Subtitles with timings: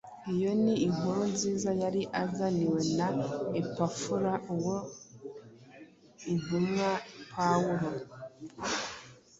[0.33, 3.07] Iyo ni inkuru nziza yari yarazaniwe na
[3.61, 4.75] Epafura uwo
[6.31, 6.89] intumwa
[7.33, 7.89] Pawulo